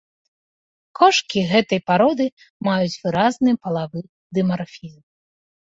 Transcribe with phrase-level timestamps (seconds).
[0.99, 2.25] Кошкі гэтай пароды
[2.69, 4.01] маюць выразны палавы
[4.41, 5.03] дымарфізм.